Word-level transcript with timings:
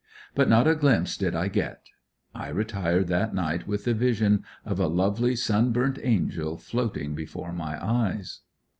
But 0.33 0.49
not 0.49 0.67
a 0.67 0.73
glimpse 0.73 1.15
did 1.15 1.35
I 1.35 1.47
get. 1.47 1.83
I 2.33 2.47
retired 2.47 3.05
that 3.09 3.35
night 3.35 3.67
with 3.67 3.83
the 3.83 3.93
vision 3.93 4.43
of 4.65 4.79
a 4.79 4.87
lovely 4.87 5.35
sunburnt 5.35 5.99
angel 6.01 6.57
floating 6.57 7.13
before 7.13 7.53
my 7.53 7.77
eyes. 7.85 8.39